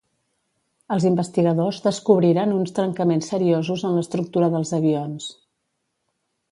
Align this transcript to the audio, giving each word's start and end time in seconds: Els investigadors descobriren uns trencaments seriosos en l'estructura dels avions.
Els 0.95 1.03
investigadors 1.09 1.81
descobriren 1.89 2.55
uns 2.57 2.73
trencaments 2.81 3.31
seriosos 3.35 3.87
en 3.91 3.97
l'estructura 4.01 4.53
dels 4.57 4.77
avions. 4.83 5.31